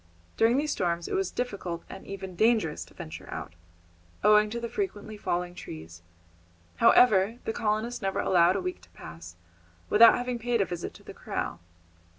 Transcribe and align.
During 0.35 0.57
these 0.57 0.71
storms 0.71 1.07
it 1.07 1.13
was 1.13 1.29
difficult 1.29 1.83
and 1.87 2.07
even 2.07 2.35
dangerous 2.35 2.83
to 2.85 2.95
venture 2.95 3.29
out, 3.29 3.53
owing 4.23 4.49
to 4.49 4.59
the 4.59 4.67
frequently 4.67 5.15
falling 5.15 5.53
trees; 5.53 6.01
however, 6.77 7.37
the 7.45 7.53
colonists 7.53 8.01
never 8.01 8.19
allowed 8.19 8.55
a 8.55 8.61
week 8.61 8.81
to 8.81 8.89
pass 8.93 9.35
without 9.91 10.15
having 10.17 10.39
paid 10.39 10.59
a 10.59 10.65
visit 10.65 10.95
to 10.95 11.03
the 11.03 11.13
corral. 11.13 11.59